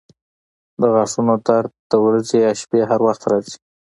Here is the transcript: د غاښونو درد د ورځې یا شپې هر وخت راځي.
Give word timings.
د 0.79 0.81
غاښونو 0.93 1.33
درد 1.47 1.71
د 1.91 1.93
ورځې 2.05 2.37
یا 2.45 2.51
شپې 2.61 2.81
هر 2.89 2.99
وخت 3.07 3.21
راځي. 3.31 3.55